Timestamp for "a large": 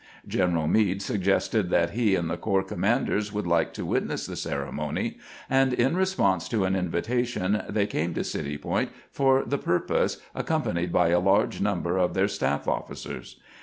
11.09-11.61